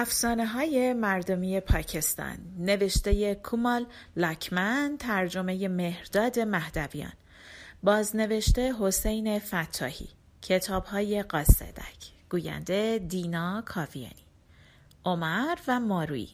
[0.00, 2.38] افسانه های مردمی پاکستان.
[2.58, 3.86] نوشته کومال
[4.16, 7.12] لاکمن ترجمه مهرداد مهدویان.
[7.82, 10.08] بازنوشته حسین فتاحی.
[10.42, 11.96] کتاب های قاصدک.
[12.30, 14.24] گوینده دینا کاویانی.
[15.04, 16.28] عمر و ماروی.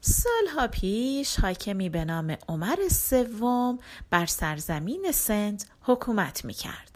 [0.00, 3.78] سالها پیش حاکمی به نام عمر سوم
[4.10, 6.91] بر سرزمین سند حکومت می کرد.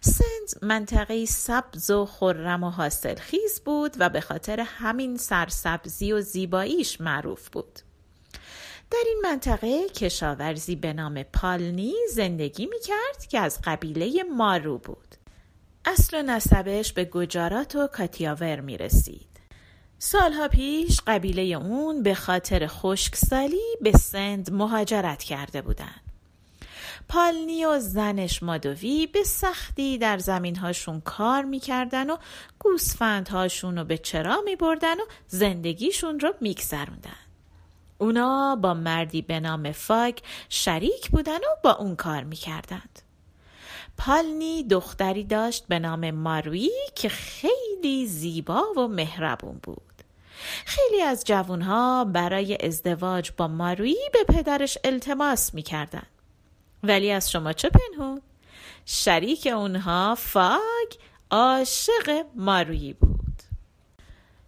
[0.00, 6.20] سند منطقه سبز و خرم و حاصل خیز بود و به خاطر همین سرسبزی و
[6.20, 7.78] زیباییش معروف بود.
[8.90, 15.14] در این منطقه کشاورزی به نام پالنی زندگی می کرد که از قبیله مارو بود.
[15.84, 19.28] اصل و نسبش به گجارات و کاتیاور می رسید.
[19.98, 26.07] سالها پیش قبیله اون به خاطر خشکسالی به سند مهاجرت کرده بودند.
[27.08, 32.16] پالنی و زنش مادوی به سختی در زمینهاشون کار می‌کردن و
[32.58, 37.16] گوسفندهاشون رو به چرا میبردن و زندگیشون رو میگذروندن.
[37.98, 43.02] اونا با مردی به نام فاگ شریک بودن و با اون کار می‌کردند.
[43.98, 49.82] پالنی دختری داشت به نام ماروی که خیلی زیبا و مهربون بود.
[50.64, 56.17] خیلی از جوانها برای ازدواج با مارویی به پدرش التماس می‌کردند.
[56.82, 58.22] ولی از شما چه پنهون؟
[58.84, 60.92] شریک اونها فاگ
[61.30, 63.18] عاشق مارویی بود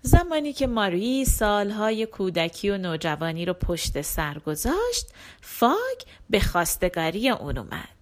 [0.02, 5.06] زمانی که مارویی سالهای کودکی و نوجوانی رو پشت سر گذاشت
[5.40, 5.98] فاگ
[6.30, 8.00] به خواستگاری اون اومد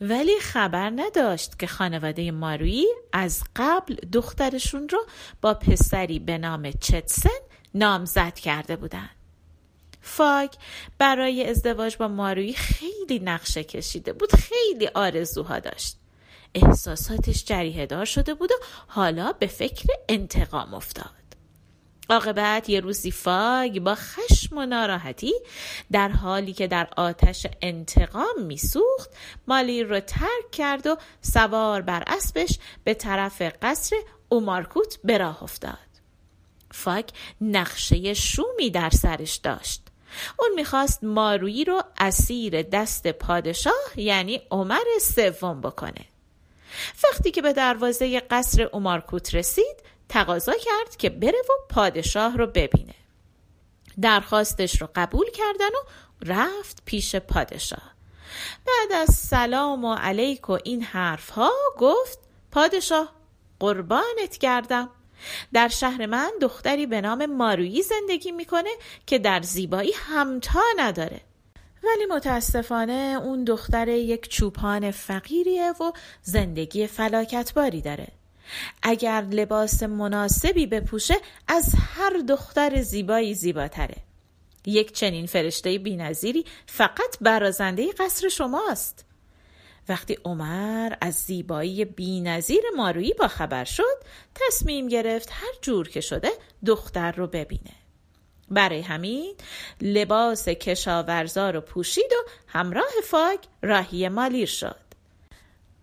[0.00, 5.06] ولی خبر نداشت که خانواده مارویی از قبل دخترشون رو
[5.40, 7.30] با پسری به نام چتسن
[7.74, 9.15] نامزد کرده بودند.
[10.06, 10.50] فاگ
[10.98, 15.96] برای ازدواج با ماروی خیلی نقشه کشیده بود خیلی آرزوها داشت.
[16.54, 18.54] احساساتش جریه دار شده بود و
[18.86, 21.10] حالا به فکر انتقام افتاد.
[22.10, 25.32] عاقبت یه روزی فاگ با خشم و ناراحتی
[25.92, 29.10] در حالی که در آتش انتقام میسوخت
[29.48, 33.96] مالی رو ترک کرد و سوار بر اسبش به طرف قصر
[34.28, 35.78] اومارکوت به راه افتاد.
[36.70, 37.04] فاگ
[37.40, 39.82] نقشه شومی در سرش داشت.
[40.38, 46.04] اون می‌خواست مارویی رو اسیر دست پادشاه یعنی عمر سوم بکنه.
[47.04, 49.76] وقتی که به دروازه قصر اومارکوت رسید
[50.08, 52.94] تقاضا کرد که بره و پادشاه رو ببینه.
[54.00, 55.84] درخواستش رو قبول کردن و
[56.26, 57.94] رفت پیش پادشاه.
[58.66, 62.18] بعد از سلام و علیک و این حرف ها گفت
[62.50, 63.12] پادشاه
[63.60, 64.90] قربانت کردم
[65.52, 68.70] در شهر من دختری به نام مارویی زندگی می‌کنه
[69.06, 71.20] که در زیبایی همتا نداره.
[71.84, 78.08] ولی متاسفانه اون دختر یک چوپان فقیریه و زندگی فلاکتباری داره.
[78.82, 81.14] اگر لباس مناسبی بپوشه
[81.48, 83.96] از هر دختر زیبایی زیباتره.
[84.66, 89.05] یک چنین فرشته بینظیری فقط برازنده قصر شماست.
[89.88, 94.02] وقتی عمر از زیبایی بینظیر مارویی با خبر شد
[94.34, 96.30] تصمیم گرفت هر جور که شده
[96.66, 97.72] دختر رو ببینه.
[98.50, 99.34] برای همین
[99.80, 104.86] لباس کشاورزا رو پوشید و همراه فاگ راهی مالیر شد.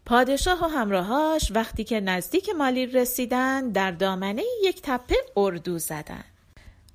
[0.06, 6.24] پادشاه و همراهاش وقتی که نزدیک مالیر رسیدن در دامنه یک تپه اردو زدن.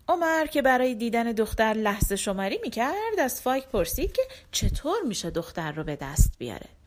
[0.08, 5.72] عمر که برای دیدن دختر لحظه شماری می‌کرد از فاگ پرسید که چطور میشه دختر
[5.72, 6.78] رو به دست بیاره.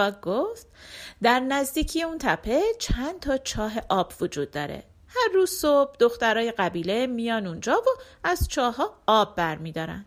[0.00, 0.66] فاگ گفت
[1.22, 4.82] در نزدیکی اون تپه چند تا چاه آب وجود داره.
[5.06, 10.04] هر روز صبح دخترای قبیله میان اونجا و از چاه آب برمیدارن.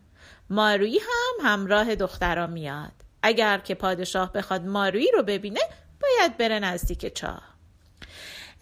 [0.50, 2.92] مارویی هم همراه دخترا میاد.
[3.22, 5.60] اگر که پادشاه بخواد مارویی رو ببینه
[6.02, 7.42] باید بره نزدیک چاه.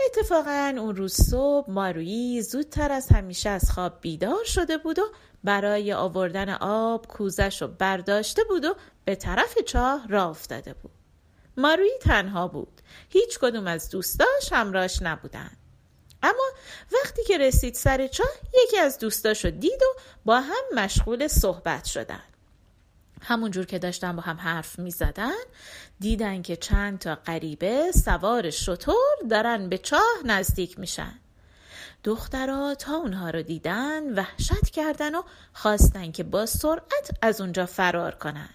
[0.06, 5.02] اتفاقا اون روز صبح مارویی زودتر از همیشه از خواب بیدار شده بود و
[5.44, 8.74] برای آوردن آب کوزش رو برداشته بود و
[9.04, 11.01] به طرف چاه راه افتاده بود.
[11.56, 12.80] ماروی تنها بود.
[13.08, 15.50] هیچ کدوم از دوستاش همراهش نبودن.
[16.22, 16.52] اما
[16.92, 18.30] وقتی که رسید سر چاه
[18.64, 22.22] یکی از دوستاشو دید و با هم مشغول صحبت شدن.
[23.22, 25.42] همونجور که داشتن با هم حرف می زدن
[26.00, 31.18] دیدن که چند تا غریبه سوار شطور دارن به چاه نزدیک میشن.
[32.04, 35.22] دخترها تا اونها رو دیدن وحشت کردن و
[35.52, 38.48] خواستن که با سرعت از اونجا فرار کنن.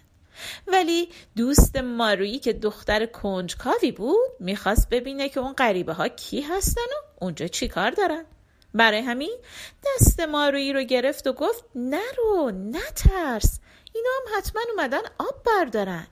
[0.68, 6.82] ولی دوست مارویی که دختر کنجکاوی بود می‌خواست ببینه که اون غریبه ها کی هستن
[6.82, 8.26] و اونجا چی کار دارن.
[8.74, 9.38] برای همین
[9.86, 13.60] دست مارویی رو گرفت و گفت نرو نترس
[13.94, 16.08] اینا هم حتما اومدن آب بردارن.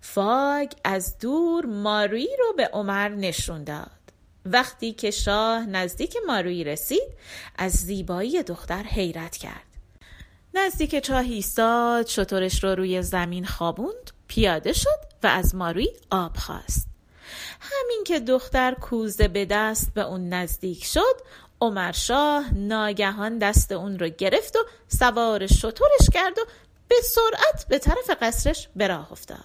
[0.00, 3.90] فاگ از دور مارویی رو به عمر نشون داد.
[4.46, 7.12] وقتی که شاه نزدیک مارویی رسید
[7.58, 9.75] از زیبایی دختر حیرت کرد.
[10.56, 16.88] نزدیک چاه ایستاد شطورش رو روی زمین خوابوند پیاده شد و از ماروی آب خواست.
[17.60, 21.16] همین که دختر کوزه به دست به اون نزدیک شد
[21.60, 24.58] عمر شاه ناگهان دست اون رو گرفت و
[24.88, 26.42] سوار شطورش کرد و
[26.88, 29.44] به سرعت به طرف قصرش به راه افتاد.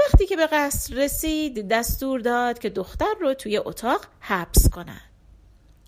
[0.00, 5.00] وقتی که به قصر رسید دستور داد که دختر رو توی اتاق حبس کنن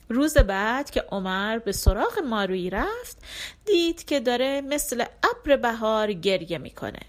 [0.08, 3.18] روز بعد که عمر به سراغ مارویی رفت
[3.64, 7.00] دید که داره مثل ابر بهار گریه می‌کنه.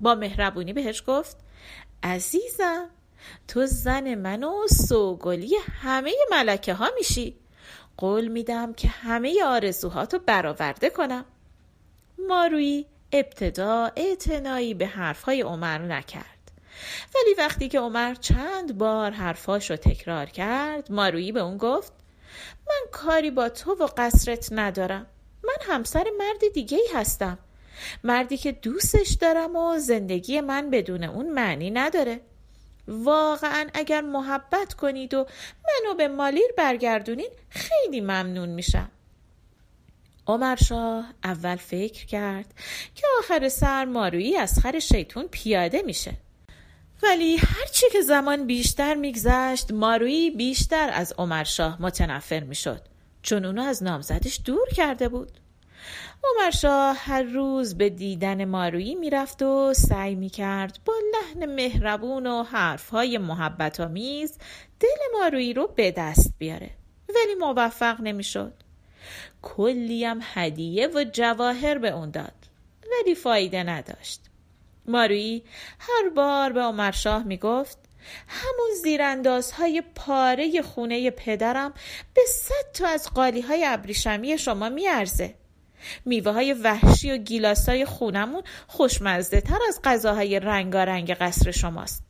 [0.00, 1.36] با مهربونی بهش گفت
[2.02, 2.88] عزیزم
[3.48, 7.36] تو زن من و سوگلی همه ملکه ها میشی.
[7.96, 11.24] قول میدم که همه آرزوهاتو برآورده کنم.
[12.28, 16.52] مارویی ابتدا اعتنایی به حرفهای عمر نکرد.
[17.14, 21.92] ولی وقتی که عمر چند بار حرفاش رو تکرار کرد مارویی به اون گفت
[22.70, 25.06] من کاری با تو و قصرت ندارم.
[25.44, 27.38] من همسر مرد دیگه ای هستم.
[28.04, 32.20] مردی که دوستش دارم و زندگی من بدون اون معنی نداره.
[32.88, 35.26] واقعا اگر محبت کنید و
[35.64, 38.90] منو به مالیر برگردونین خیلی ممنون میشم.
[40.26, 42.54] عمر شاه اول فکر کرد
[42.94, 46.12] که آخر سر مارویی از خر شیطون پیاده میشه.
[47.02, 52.80] ولی هرچی که زمان بیشتر میگذشت مارویی بیشتر از عمر شاه متنفر می‌شد.
[53.22, 55.32] چون اونو از نامزدش دور کرده بود.
[56.24, 62.42] عمر شاه هر روز به دیدن مارویی می‌رفت و سعی می‌کرد با لحن مهربون و
[62.42, 64.38] حرفهای محبت آمیز
[64.80, 66.70] دل مارویی رو به دست بیاره.
[67.08, 68.52] ولی موفق نمی‌شد.
[69.42, 72.34] کلیم هدیه و جواهر به اون داد.
[72.92, 74.29] ولی فایده نداشت.
[74.90, 75.42] مارویی
[75.78, 77.78] هر بار به عمر شاه می‌گفت
[78.28, 81.74] همون زیراندازهای پاره خونه پدرم
[82.14, 85.34] به صد تا از قالی های ابریشمی شما میارزه.
[86.04, 92.04] میوه های وحشی و گیلاس های خونمون خوشمزده تر از غذاهای رنگارنگ قصر شماست.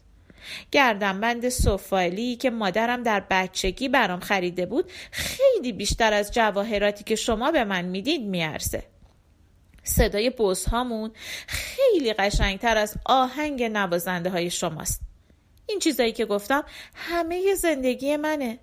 [0.73, 7.51] گردنبند سفالی که مادرم در بچگی برام خریده بود خیلی بیشتر از جواهراتی که شما
[7.51, 8.83] به من می‌دید میارزه.
[9.83, 10.33] صدای
[10.71, 11.11] هامون
[11.47, 15.01] خیلی قشنگتر از آهنگ نوازنده های شماست.
[15.67, 18.59] این چیزایی که گفتم همه زندگی منه.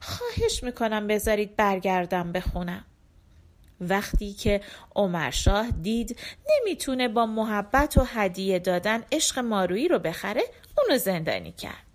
[0.00, 2.84] خواهش می‌کنم بذارید برگردم بخونم.
[3.80, 4.60] وقتی که
[4.96, 6.18] عمرشاه دید
[6.50, 10.42] نمی‌تونه با محبت و هدیه دادن عشق مارویی رو بخره
[10.78, 11.86] اونو زندانی کرد.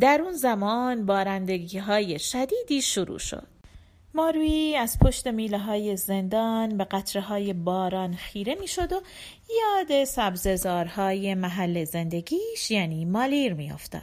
[0.00, 3.53] در اون زمان بارندگی های شدیدی شروع شد.
[4.16, 9.00] مارویی از پشت میله های زندان به قطره های باران خیره می شد و
[9.50, 14.02] یاد سبززارهای محل زندگیش یعنی مالیر می افتاد.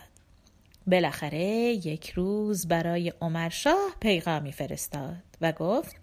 [0.87, 1.43] بالاخره
[1.85, 5.95] یک روز برای عمرشاه پیغامی فرستاد و گفت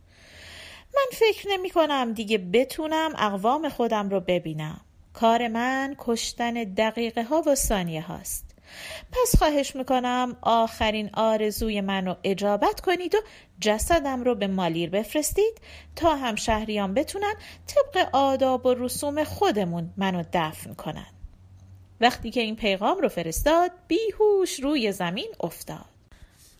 [0.94, 4.80] من فکر نمی کنم دیگه بتونم اقوام خودم رو ببینم.
[5.12, 8.47] کار من کشتن دقیقه ها و ثانیه هاست.
[9.12, 13.18] پس خواهش می‌کنم آخرین آرزوی من رو اجابت کنید و
[13.60, 15.60] جسدم رو به مالیر بفرستید
[15.96, 17.34] تا هم شهریان بتونن
[17.66, 21.06] طبق آداب و رسوم خودمون منو دفن کنن.
[22.00, 25.97] وقتی که این پیغام رو فرستاد بیهوش روی زمین افتاد.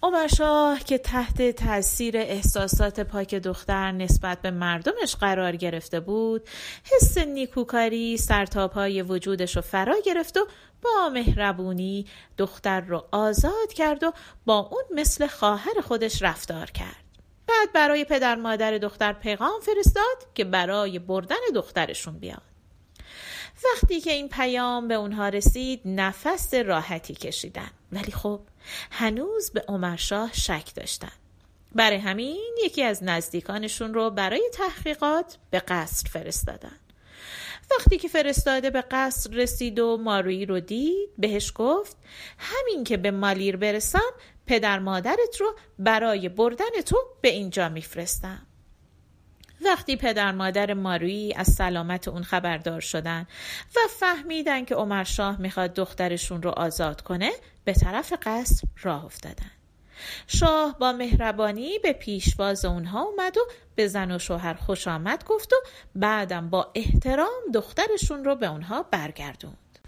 [0.03, 6.49] عمرشاه که تحت تاثیر احساسات پاک دختر نسبت به مردمش قرار گرفته بود
[6.85, 10.47] حس نیکوکاری سرتاپای وجودش رو فرا گرفت و
[10.83, 12.07] با مهربونی
[12.39, 14.13] دختر رو آزاد کرد و
[14.47, 17.05] با اون مثل خواهر خودش رفتار کرد.
[17.49, 22.48] بعد برای پدر مادر دختر پیغام فرستاد که برای بردن دخترشون بیاد.
[23.65, 27.71] وقتی که این پیام به اونها رسید نفس راحتی کشیدن.
[27.93, 28.41] ولی خب
[28.91, 31.13] هنوز به عمرشاه شک داشتن.
[31.75, 36.77] برای همین یکی از نزدیکانشون رو برای تحقیقات به قصر فرستادن.
[37.71, 41.97] وقتی که فرستاده به قصر رسید و مارویی رو دید بهش گفت
[42.39, 44.13] همین که به مالیر برسم
[44.47, 48.48] پدر مادرت رو برای بردن تو به اینجا میفرستم.
[49.61, 53.27] وقتی پدر مادر مارویی از سلامت اون خبردار شدن
[53.77, 57.31] و فهمیدن که عمر شاه می‌خواد دخترشون رو آزاد کنه
[57.65, 59.51] به طرف قصر راه افتادن.
[60.27, 63.41] شاه با مهربانی به پیشواز اونها اومد و
[63.75, 65.57] به زن و شوهر خوش آمد گفت و
[65.95, 69.79] بعدم با احترام دخترشون رو به اونها برگردوند.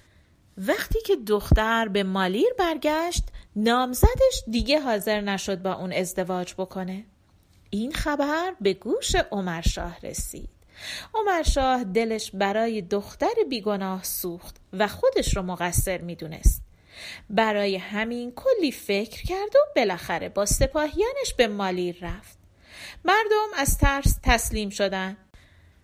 [0.59, 3.25] وقتی که دختر به مالیر برگشت
[3.57, 7.05] نامزدش دیگه حاضر نشد با اون ازدواج بکنه.
[7.71, 10.49] این خبر به گوش عمرشاه رسید.
[11.15, 16.62] عمرشاه دلش برای دختر بیگناه سوخت و خودش رو مقصر می‌دونست.
[17.31, 22.39] برای همین کلی فکر کرد و بالاخره با سپاهیانش به مالیر رفت.
[23.05, 25.17] مردم از ترس تسلیم شدن.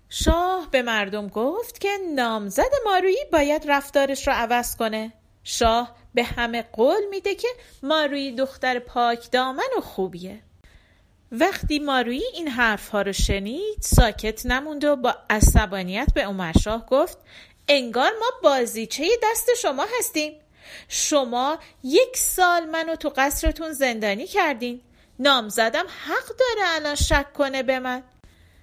[0.09, 5.13] شاه به مردم گفت که نامزد مارویی باید رفتارش را عوض کنه.
[5.45, 7.49] شاه به همه قول میده که
[7.83, 10.43] مارویی دختر پاک دامن و خوبیه.
[11.33, 17.19] وقتی مارویی این حرفها رو شنید ساکت نموند و با عصبانیت به عمرشاه گفت
[17.69, 20.33] انگار ما بازیچه دست شما هستیم.
[20.89, 24.81] شما یک سال منو تو قصرتون زندانی کردین.
[25.19, 28.03] نامزدم حق داره الان شک کنه به من.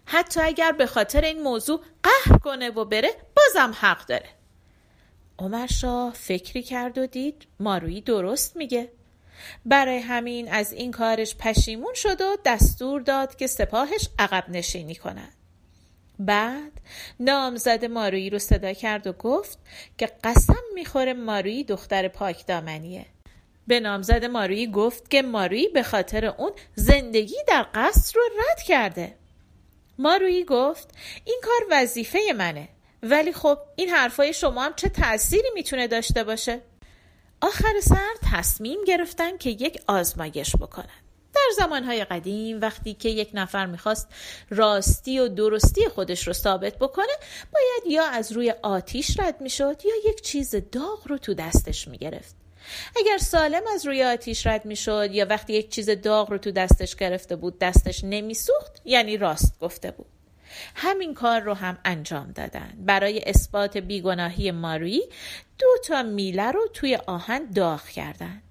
[0.05, 4.29] حتی اگر به خاطر این موضوع قهر کنه و بره بازم حق داره.
[5.39, 8.91] عمر شاه فکری کرد و دید مارویی درست میگه.
[9.66, 15.34] برای همین از این کارش پشیمون شد و دستور داد که سپاهش عقب نشینی کنند
[16.20, 16.72] بعد
[17.20, 19.60] نامزد مارویی رو صدا کرد و گفت
[19.98, 23.06] که قسم می‌خوره مارویی دختر پاک دامنیه.
[23.68, 29.16] به نامزد مارویی گفت که مارویی به خاطر اون زندگی در قصر رو رد کرده.
[30.00, 30.92] مارویی گفت
[31.25, 32.70] این کار وظیفه منه
[33.04, 36.62] ولی خب این حرفای شما هم چه تأثیری می‌تونه داشته باشه؟
[37.43, 41.00] آخر سر تصمیم گرفتن که یک آزمایش بکنن.
[41.33, 44.07] در زمانهای قدیم وقتی که یک نفر می‌خواست
[44.50, 47.13] راستی و درستی خودش رو ثابت بکنه
[47.53, 52.35] باید یا از روی آتیش رد می‌شد یا یک چیز داغ رو تو دستش می‌گرفت.
[52.95, 56.95] اگر سالم از روی آتیش رد می‌شد یا وقتی یک چیز داغ رو تو دستش
[56.95, 60.12] گرفته بود دستش نمیسوخت یعنی راست گفته بود.
[60.75, 62.74] همین کار رو هم انجام دادن.
[62.77, 65.03] برای اثبات بیگناهی مارویی
[65.57, 68.41] دو تا میله رو توی آهن داغ کردن.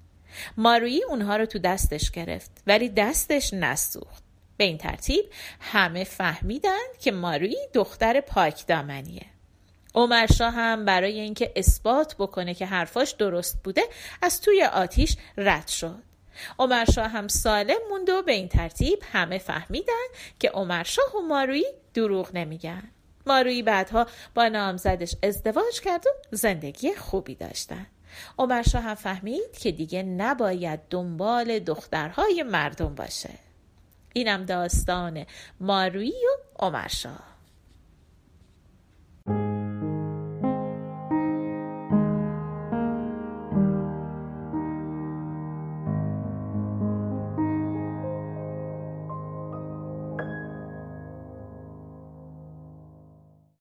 [0.56, 4.22] مارویی اونها رو تو دستش گرفت ولی دستش نسوخت.
[4.56, 5.24] به این ترتیب
[5.60, 9.26] همه فهمیدن که مارویی دختر پاک دامنیه.
[9.94, 13.82] عمرشاه هم برای اینکه اثبات بکنه که حرفاش درست بوده
[14.22, 16.02] از توی آتیش رد شد.
[16.58, 20.06] عمرشاه هم سالم موند و به این ترتیب همه فهمیدن
[20.38, 22.82] که عمرشاه و مارویی دروغ نمیگن.
[23.26, 27.86] مارویی بعدها با نامزدش ازدواج کرد و زندگی خوبی داشتن.
[28.38, 33.30] عمرشاه هم فهمید که دیگه نباید دنبال دخترهای مردم باشه.
[34.12, 35.26] اینم داستان
[35.60, 37.31] مارویی و عمرشاه